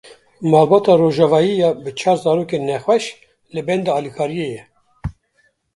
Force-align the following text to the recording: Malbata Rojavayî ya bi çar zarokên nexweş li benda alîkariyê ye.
Malbata 0.51 0.93
Rojavayî 1.01 1.53
ya 1.63 1.69
bi 1.83 1.91
çar 1.99 2.17
zarokên 2.23 2.63
nexweş 2.69 3.05
li 3.53 3.61
benda 3.67 3.91
alîkariyê 3.97 4.47
ye. 4.55 4.63